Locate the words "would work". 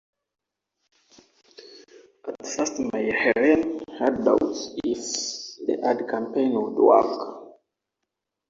6.53-7.51